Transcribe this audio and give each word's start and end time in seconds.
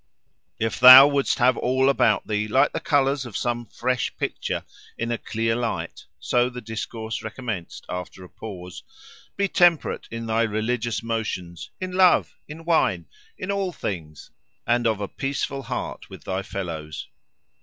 "If 0.57 0.79
thou 0.79 1.07
wouldst 1.07 1.37
have 1.37 1.55
all 1.57 1.87
about 1.87 2.25
thee 2.25 2.47
like 2.47 2.73
the 2.73 2.79
colours 2.79 3.23
of 3.23 3.37
some 3.37 3.67
fresh 3.67 4.17
picture, 4.17 4.65
in 4.97 5.11
a 5.11 5.17
clear 5.19 5.55
light," 5.55 6.05
so 6.19 6.49
the 6.49 6.59
discourse 6.59 7.21
recommenced 7.21 7.85
after 7.87 8.23
a 8.23 8.29
pause, 8.29 8.81
"be 9.37 9.47
temperate 9.47 10.07
in 10.09 10.25
thy 10.25 10.41
religious 10.41 11.03
notions, 11.03 11.69
in 11.79 11.91
love, 11.91 12.35
in 12.47 12.65
wine, 12.65 13.05
in 13.37 13.51
all 13.51 13.71
things, 13.71 14.31
and 14.65 14.87
of 14.87 15.01
a 15.01 15.07
peaceful 15.07 15.61
heart 15.61 16.09
with 16.09 16.23
thy 16.23 16.41
fellows." 16.41 17.07